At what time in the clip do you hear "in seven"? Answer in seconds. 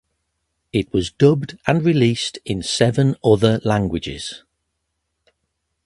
2.43-3.15